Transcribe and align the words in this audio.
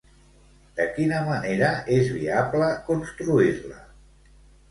De 0.79 0.85
quina 0.95 1.19
manera 1.27 1.67
és 1.97 2.09
viable 2.15 2.71
construir-la? 2.87 3.79